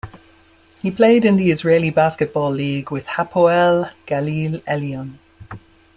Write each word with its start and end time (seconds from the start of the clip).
He 0.81 0.89
played 0.89 1.25
in 1.25 1.35
the 1.35 1.51
Israeli 1.51 1.91
Basketball 1.91 2.49
League 2.49 2.89
with 2.89 3.05
Hapoel 3.05 3.91
Galil 4.07 4.59
Elyon. 4.63 5.19